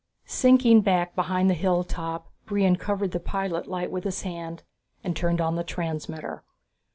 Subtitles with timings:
[0.25, 4.63] Sinking back behind the hilltop, Brion covered the pilot light with his hand
[5.03, 6.41] and turned on the transmitter.